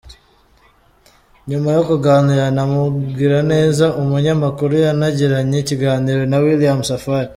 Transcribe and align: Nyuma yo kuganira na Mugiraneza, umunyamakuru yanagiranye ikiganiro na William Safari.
Nyuma 1.49 1.69
yo 1.77 1.81
kuganira 1.89 2.45
na 2.55 2.63
Mugiraneza, 2.71 3.85
umunyamakuru 4.01 4.73
yanagiranye 4.85 5.57
ikiganiro 5.59 6.21
na 6.31 6.37
William 6.45 6.79
Safari. 6.89 7.29